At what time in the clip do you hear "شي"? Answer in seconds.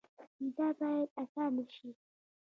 1.75-1.89